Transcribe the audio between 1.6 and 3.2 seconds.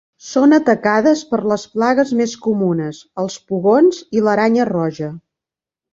plagues més comunes,